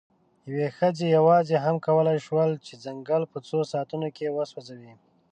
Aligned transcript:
یوې 0.49 0.67
ښځې 0.77 1.05
یواځې 1.17 1.55
هم 1.65 1.75
کولی 1.87 2.17
شول، 2.25 2.51
چې 2.65 2.73
ځنګل 2.85 3.21
په 3.31 3.37
څو 3.47 3.57
ساعتونو 3.71 4.07
کې 4.15 4.35
وسوځوي. 4.37 4.93